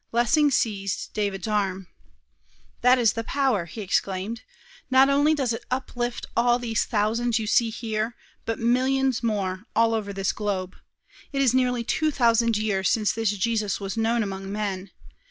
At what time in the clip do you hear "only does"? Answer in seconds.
5.09-5.53